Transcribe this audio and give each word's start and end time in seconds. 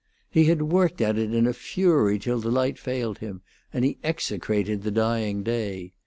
He 0.31 0.45
had 0.45 0.63
worked 0.63 0.99
at 0.99 1.19
it 1.19 1.31
in 1.31 1.45
a 1.45 1.53
fury 1.53 2.17
till 2.17 2.39
the 2.39 2.49
light 2.49 2.79
failed 2.79 3.19
him, 3.19 3.43
and 3.71 3.85
he 3.85 3.99
execrated 4.03 4.81
the 4.81 4.89
dying 4.89 5.43
day. 5.43 5.93